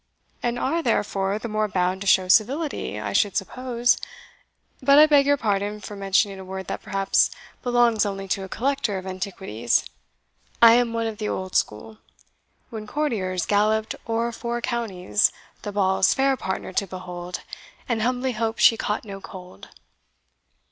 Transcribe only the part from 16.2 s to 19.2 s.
partner to behold, And humbly hope she caught